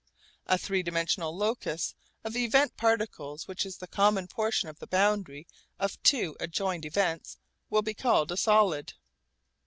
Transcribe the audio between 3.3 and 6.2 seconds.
which is the common portion of the boundary of